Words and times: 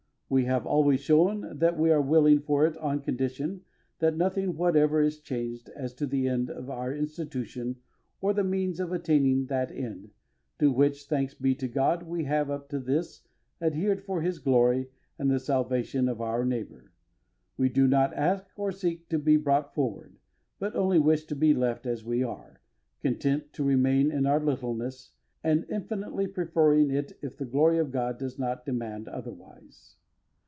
We 0.33 0.45
have 0.45 0.65
always 0.65 1.01
shown 1.01 1.57
that 1.57 1.77
we 1.77 1.91
are 1.91 2.01
willing 2.01 2.39
for 2.39 2.65
it 2.65 2.77
on 2.77 3.01
condition 3.01 3.65
that 3.99 4.15
nothing 4.15 4.55
whatever 4.55 5.01
is 5.01 5.19
changed 5.19 5.67
as 5.75 5.93
to 5.95 6.05
the 6.07 6.29
end 6.29 6.49
of 6.49 6.69
our 6.69 6.95
Institute 6.95 7.75
or 8.21 8.31
the 8.31 8.41
means 8.45 8.79
of 8.79 8.93
attaining 8.93 9.47
that 9.47 9.73
end, 9.73 10.11
to 10.59 10.71
which, 10.71 11.07
thanks 11.07 11.33
be 11.33 11.53
to 11.55 11.67
God, 11.67 12.03
we 12.03 12.23
have, 12.23 12.49
up 12.49 12.69
to 12.69 12.79
this, 12.79 13.23
adhered 13.59 14.01
for 14.05 14.21
His 14.21 14.39
glory 14.39 14.87
and 15.19 15.29
the 15.29 15.37
salvation 15.37 16.07
of 16.07 16.21
our 16.21 16.45
neighbour. 16.45 16.93
We 17.57 17.67
do 17.67 17.85
not 17.85 18.13
ask 18.13 18.47
or 18.57 18.71
seek 18.71 19.09
to 19.09 19.19
be 19.19 19.35
brought 19.35 19.75
forward, 19.75 20.15
and 20.61 20.73
only 20.77 20.97
wish 20.97 21.25
to 21.25 21.35
be 21.35 21.53
left 21.53 21.85
as 21.85 22.05
we 22.05 22.23
are, 22.23 22.61
content 23.01 23.51
to 23.51 23.65
remain 23.65 24.09
in 24.11 24.25
our 24.25 24.39
littleness, 24.39 25.11
and 25.43 25.65
infinitely 25.69 26.27
preferring 26.27 26.89
it 26.89 27.19
if 27.21 27.35
the 27.35 27.43
glory 27.43 27.79
of 27.79 27.91
God 27.91 28.17
does 28.17 28.39
not 28.39 28.65
demand 28.65 29.09
otherwise. 29.09 29.97